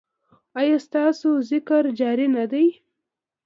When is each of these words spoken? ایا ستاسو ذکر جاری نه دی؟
ایا 0.59 0.77
ستاسو 0.85 1.29
ذکر 1.51 1.83
جاری 1.99 2.27
نه 2.35 2.45
دی؟ 2.51 2.65